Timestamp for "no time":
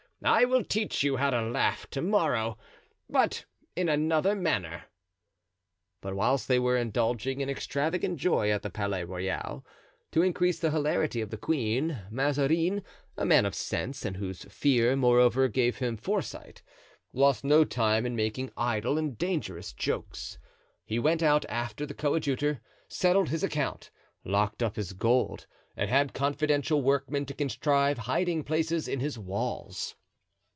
17.43-18.05